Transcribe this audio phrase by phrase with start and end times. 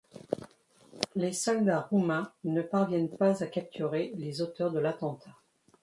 [1.15, 5.37] Les soldats roumains ne parviennent pas à capturer les auteurs de l'attentat.